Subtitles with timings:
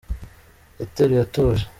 [0.79, 1.63] Yateruye atuje